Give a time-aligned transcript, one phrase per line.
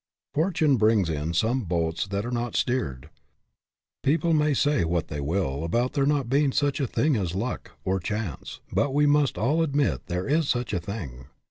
[0.35, 3.11] [ORTUNE brings in some boats that are not steer'd."
[4.01, 7.73] People may say what they will about there not being any such thing as" luck,"
[7.85, 11.27] or" chance," but we must all admit there is such a thing.